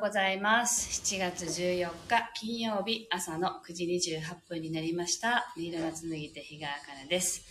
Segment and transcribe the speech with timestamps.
[0.00, 1.02] うございます。
[1.02, 5.52] 7月14日金曜日朝の9時28分になりました。
[5.54, 7.42] 新色の紡ぎ手日川茜です。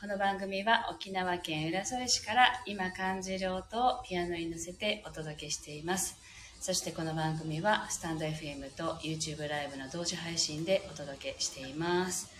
[0.00, 6.16] この番組は沖縄県浦添市から今感じる音をピアノに乗せてお届けしています。
[6.60, 12.37] そしてこの番組はスタンド FM と YouTube ライブの同時配信でお届けしています。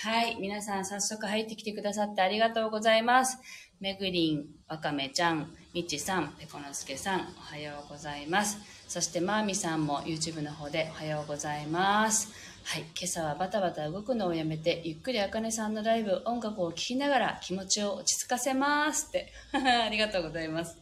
[0.00, 0.36] はい。
[0.40, 3.36] 皆さん早速入ってきてくださってありがとうございます。
[3.80, 8.58] めぐりん、わかめちゃん、みちさん、ぺこのすけさん、おはようございます。
[8.86, 12.32] そしてまーみさんも YouTube の方でおはようございます。
[12.62, 12.82] はい。
[12.82, 19.32] 今朝はバタバタ動くのをやめて、ゆっくりあかねさんのライブ、音楽を聴きながら気持ちを落ち着かせますって。
[19.50, 20.78] ありがとうございます。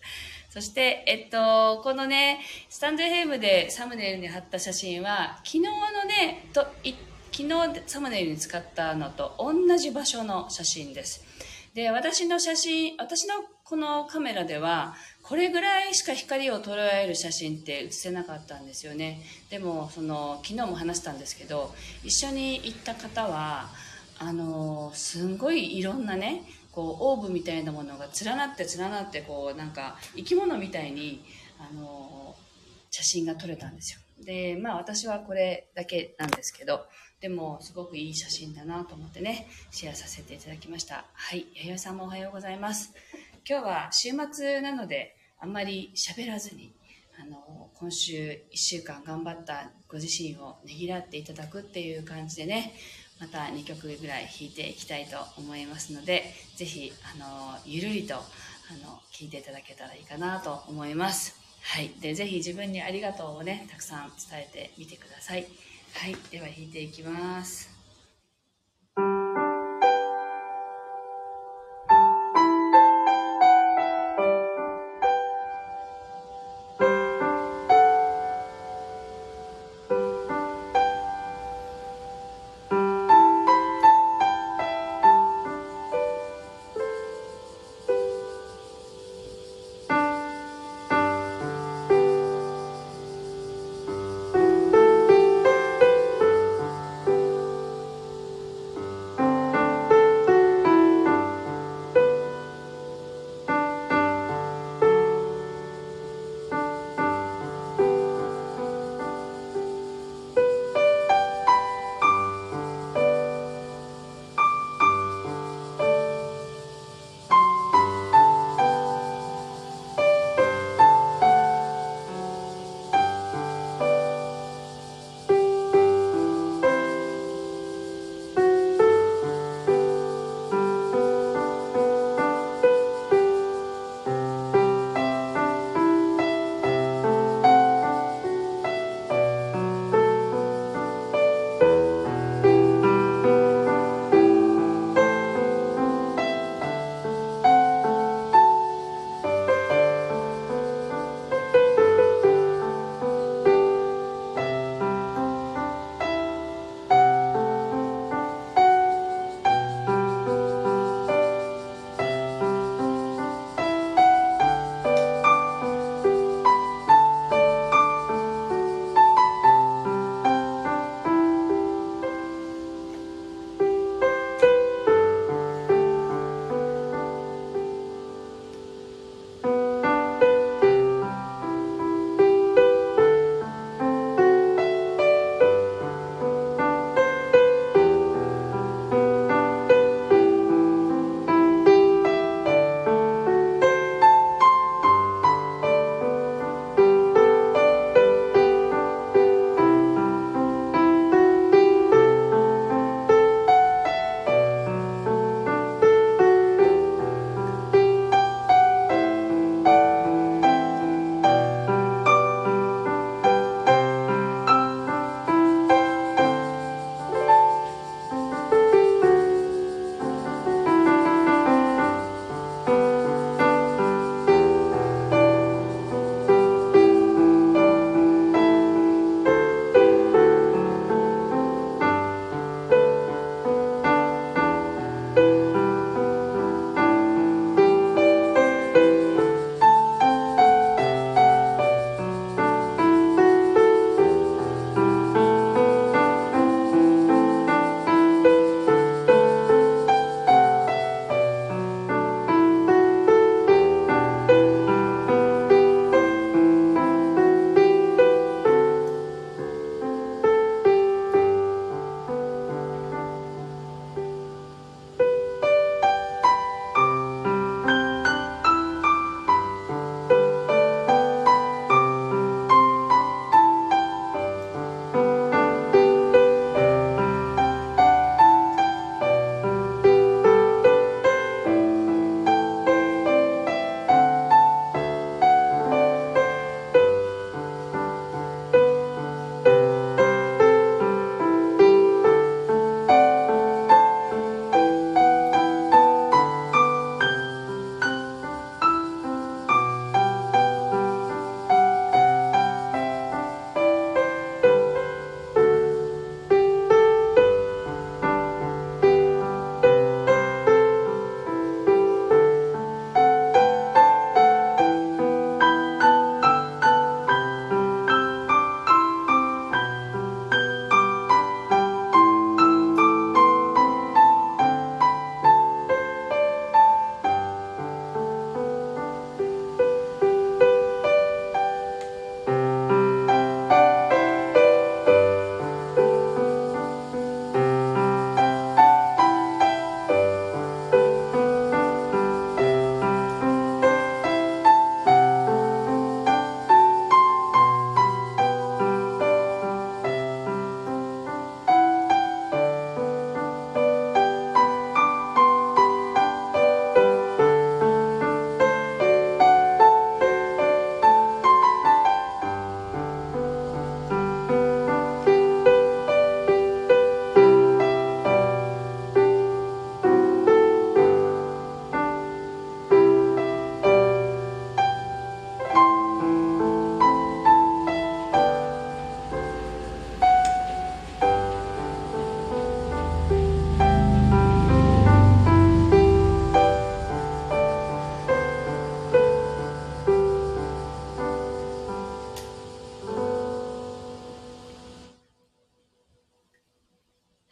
[0.50, 5.68] そして、えっと、このね、スタンド FM でサムネイルに貼った写真は、昨日の
[6.06, 6.92] ね、とい
[7.36, 11.22] 昨日サムネイルに使ったのと同じ場所の写真です。
[11.74, 19.20] で、私の写真、私のこのカメラでは、これぐらいしか光を捉える写真って写せなかったんですよね。
[19.50, 23.68] でも、その、昨日も話したんですけど、一緒に行った方は、
[24.18, 26.42] あの、すんごいいろんなね、
[26.72, 31.22] こう、オーブみたいなものが連なって連なって、こう、なんか、生き物みたいに、
[31.58, 32.34] あの、
[32.90, 34.00] 写真が撮れたんですよ。
[34.24, 36.86] で、まあ私はこれだけなんですけど、
[37.20, 41.06] でもすごくいい写真だなと思ってね、シェアさせていただきました。
[41.14, 42.92] はい、ややさんもおはようございます。
[43.48, 46.74] 今日は週末なので、あんまり喋らずに、
[47.18, 52.74] あの、今週1週間頑張ったご自身をねぎらっていただくっていう感じでね、
[53.18, 58.18] また2曲ぐらい弾いていきたいと思いますので、ぜひ、あの、ゆるりと、あ
[58.84, 61.45] の、聴いていただけたらいいかなと思います。
[61.68, 61.90] はい。
[62.00, 65.46] で、ぜひ自分にありがとうをね、たくさん伝えてみてください。
[65.92, 66.16] はい。
[66.30, 67.74] では弾いていきます。「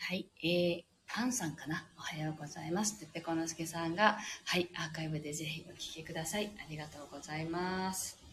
[0.07, 1.83] はい、えー、パンさんかな？
[1.97, 2.99] おはようございます。
[3.01, 6.53] てってこのすけさんが、はい、アーカイブでぜひお聴きください。
[6.59, 8.24] ありがとうございます。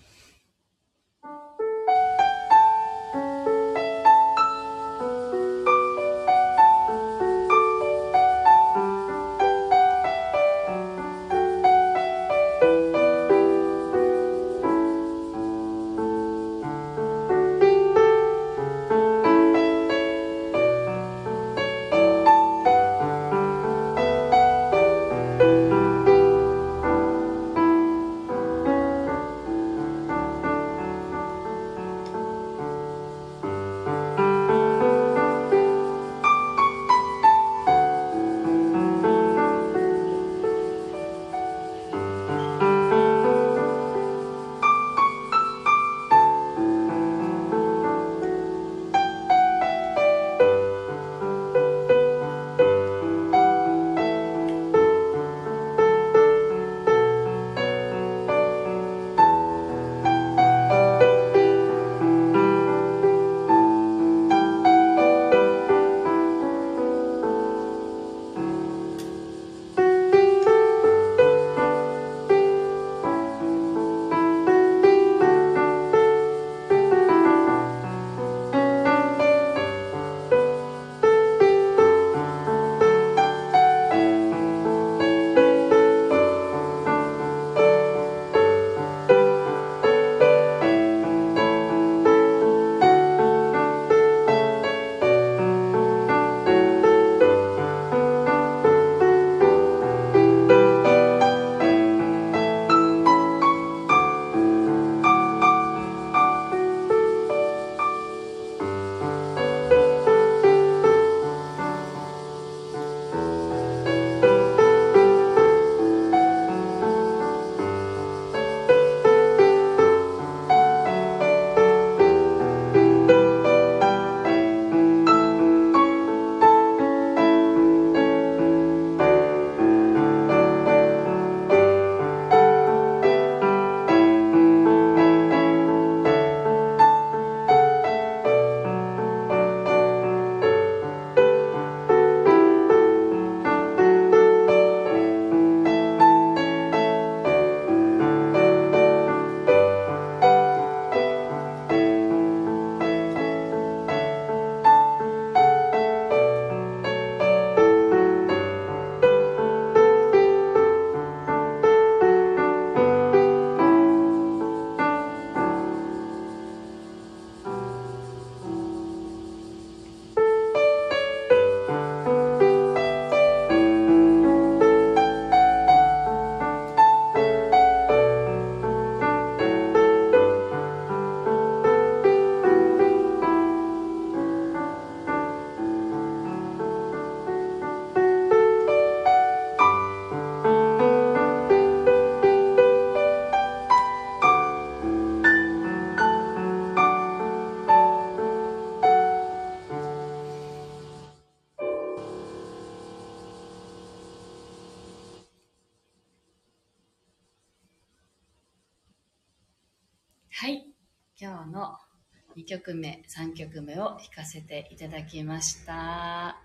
[212.52, 216.36] 曲目、3曲目を弾かせていただきました。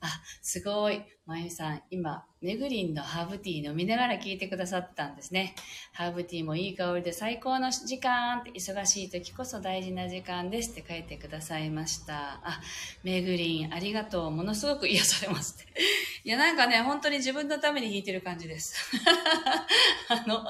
[0.00, 1.04] あ、すごい。
[1.26, 5.54] まゆさん、今、めぐりんのハーブティー飲みながら聞いてくださったんですね。
[5.92, 12.40] ハーブティーもいい香りで最高の時間って忙しい時こそ大事な時間ですって書いてくださいました。
[12.42, 12.60] あ、
[13.04, 14.30] めぐりん、ありがとう。
[14.32, 15.72] ものすごく癒されますって。
[16.24, 18.74] いや、なんかね、本当に自分のために弾いてる感じです。
[20.10, 20.44] あの、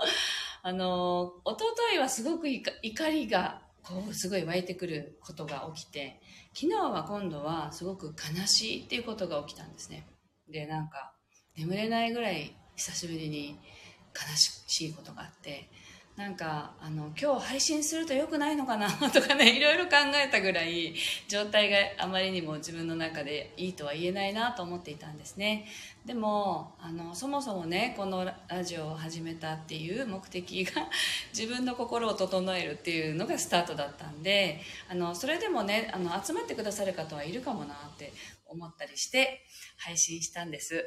[0.62, 6.20] あの、一昨日はすごく怒りが、こう、すごい湧いてくることが起きて、
[6.54, 10.06] 昨日は今度はすごく悲しいっていうことが起きたんですね。
[10.48, 11.14] で、なんか、
[11.56, 13.58] 眠れないぐらい久しぶりに
[14.14, 14.36] 悲
[14.66, 15.68] しいことがあって、
[16.16, 18.88] なんか、あの、今日配信すると良くないのかな？
[19.10, 20.94] とかね、いろいろ考えたぐらい、
[21.26, 25.66] 状態があまりにも自分の中でいいとは言えないなと思っていたんですね。
[26.06, 30.86] でもあのそもそもねこのラジオを始めたっていう目的が
[31.32, 38.12] 自分の心を整えるっていうのがスタートだったんであのそれでもねあの集まってくださる方はいるかもなって
[38.46, 39.44] 思ったりして
[39.76, 40.84] 配信したんです。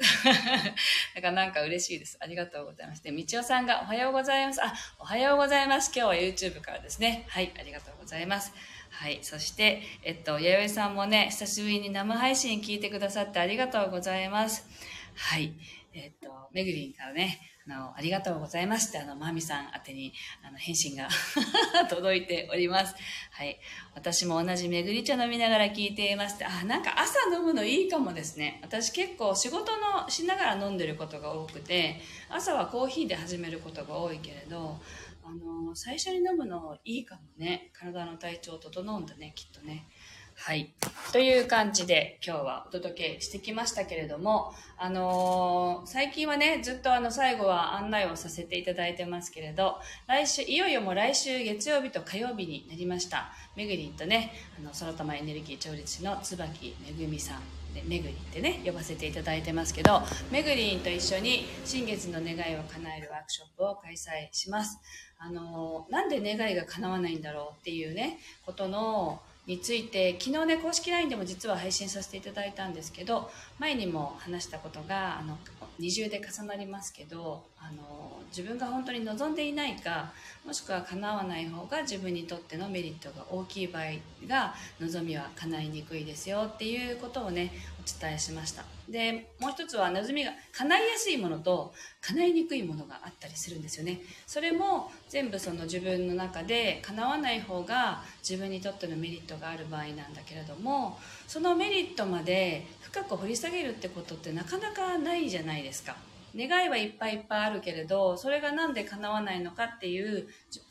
[1.16, 2.18] だからなんか嬉しいです。
[2.20, 3.04] ありがとうございます。
[3.04, 4.64] で、みちおさんがおはようございます。
[4.64, 5.92] あ、おはようございます。
[5.96, 7.26] 今日は YouTube からですね。
[7.30, 8.52] はい、ありがとうございます。
[9.00, 9.20] はい。
[9.22, 14.66] そして、えっと、弥生さんもね、久しぶりに生配信聞いてくださってありがとうございます。
[15.14, 15.54] はい。
[15.94, 20.14] えっと、めぐりんからね、あの、ありがとうございますって、あの、まみさん宛てに、
[20.44, 21.10] あの、返信が
[21.92, 22.96] 届いております。
[23.34, 23.60] はい。
[23.94, 28.60] 私も同じめぐり茶飲みながら聞いていますって、あ、なんか朝飲むのいいかもですね。
[28.64, 34.82] 私結構仕事のしながら飲んでることが多くて、朝はコーヒーで始めることが多いけれど、
[35.28, 37.70] あの、最初に飲むのいいかもね。
[37.74, 39.90] 体の体調整うんだね、きっとね。
[40.36, 40.72] はい。
[41.12, 53.34] という感じで今日はお届けしてきましたけれども、あのー、最近はね、ずっとあの最後は案内をさせていただいてますけれど、来週、いよいよもう来週月曜日と火曜日になりました。
[53.58, 57.42] めぐりんとね、あの、空玉エネルギー調律師の椿めぐみさん。
[57.74, 64.80] でめぐりんってね呼ばせていただいてますけどめぐりんと一緒に新月の願いを叶えるワークショップを開催します
[65.20, 75.38] あのなんで願いが叶わないんだろうっていうねことのについて昨日ね公式 LINE でも実は配信させていただいたんですけど前にも話したことがあの
[75.80, 80.12] 二重で重なりますけどあの自分が本当に望んでいないか
[80.46, 83.84] もしくは叶わない方が自分にとってのメリットが大きい場合
[84.28, 87.52] が望みは叶いにくいですよっていうことをね
[87.88, 88.64] 伝えしました。
[88.90, 94.02] でもう一つは望みが叶いやすいものと叶いにくいものがあったりするんですよね。
[94.26, 105.96] それも全部その自分の中で叶わない方が自分にとってのメリットがある場合なんだけれどもそのメリットまで深く掘り下げるってことってなかなかないじゃないですか。
[106.36, 110.28] 願いはいっぱいいっぱいあるけれどそれが何で叶わないのかっていう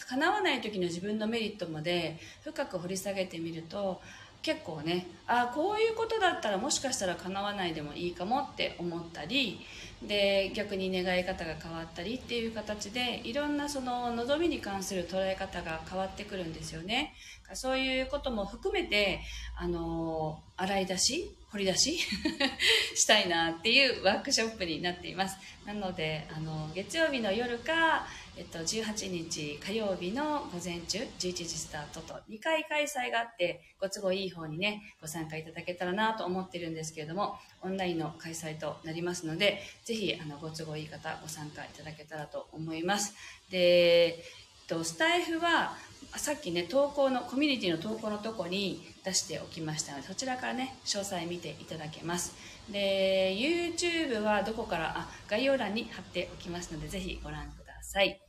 [0.08, 4.00] 叶わない時の自分のメリットまで深く掘り下げてみると
[4.42, 9.60] 結構ねあこういうことだったらもしかしたら叶わないでもいいかもって思ったり
[10.02, 17.14] で逆に願い方が変わったりっていう形でいろんなその望みに関する捉え方が変わってくるんですよね。
[17.54, 19.20] そういうことも含めて
[19.56, 21.98] あの洗い出し掘り出し
[22.94, 25.36] したいなっていうワークショップになっています。
[25.64, 28.06] なのであの月曜日の夜か、
[28.38, 43.14] えっと、18日火曜日の午前中11時スタートと2回開催があってご都合いい方にねご参加いただけたらなと思ってるんですけれどもオンラインの開催となりますのでぜひあのご都合いい方ご参加いただけたらと思います。
[43.50, 44.22] で、え
[44.64, 45.72] っと、スタイフは
[46.16, 52.34] さっきね投稿のコミュニティの投稿のとこに出しておきましたのでそちらからね詳細見ていただけます。
[52.70, 57.65] で YouTube はどこからあ概要欄に貼っておきますのでぜひご覧ください。
[57.94, 58.20] はい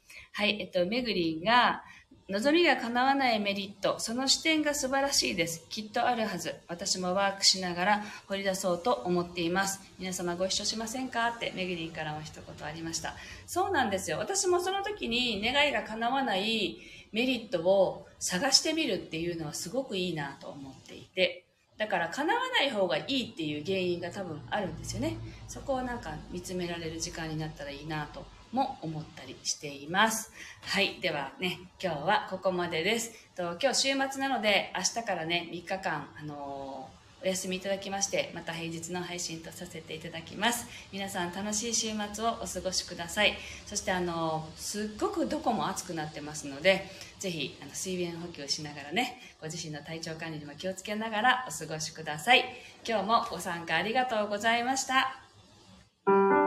[0.59, 1.83] えっとめぐりんが
[2.29, 5.65] 望みが叶わないメリット、その視点が素晴らしいです。
[5.69, 6.55] きっとあるはず。
[6.67, 9.79] 私もワークしながら掘り出そうと思っています。
[9.97, 11.29] 皆様ご一緒しませんか？
[11.29, 13.15] ってめぐりんからも一言ありました。
[13.45, 14.17] そうなんですよ。
[14.17, 16.79] 私もその時に願いが叶わない
[17.13, 21.45] メリットを探してみるっていうのはすごくいいなと思っていて、
[21.77, 25.17] だから叶わない方がいいっていう原因が多分あるんですよね。
[25.47, 28.25] そこをなんか見つめられる時間になったらいいなと
[28.57, 30.31] も思ったりしています。
[30.61, 30.99] はい。
[30.99, 33.11] ではね、今日はここまでです。
[33.35, 43.33] と今日週末なので、明日からね、3日間、あのーお休みいただきましてまた平日の配信とさせていただきます皆さん楽しい週末をお過ごしください
[43.65, 46.85] そしてあのすっごくどこも暑くなってますので
[47.17, 52.45] ぜひあの水分補給しながらねご自身の体調管理にも気をつけながらお過ごしください
[52.87, 56.46] 今日もご参加ありがとうございましたざいました。